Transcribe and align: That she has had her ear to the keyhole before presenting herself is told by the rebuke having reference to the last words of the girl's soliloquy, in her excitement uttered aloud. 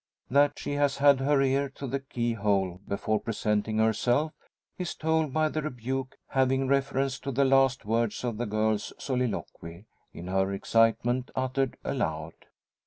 That 0.31 0.57
she 0.57 0.71
has 0.71 0.97
had 0.97 1.19
her 1.19 1.43
ear 1.43 1.69
to 1.75 1.85
the 1.85 1.99
keyhole 1.99 2.81
before 2.87 3.19
presenting 3.19 3.77
herself 3.77 4.31
is 4.79 4.95
told 4.95 5.31
by 5.31 5.47
the 5.47 5.61
rebuke 5.61 6.17
having 6.29 6.67
reference 6.67 7.19
to 7.19 7.31
the 7.31 7.45
last 7.45 7.85
words 7.85 8.23
of 8.23 8.39
the 8.39 8.47
girl's 8.47 8.91
soliloquy, 8.97 9.85
in 10.11 10.25
her 10.25 10.51
excitement 10.53 11.29
uttered 11.35 11.77
aloud. 11.83 12.33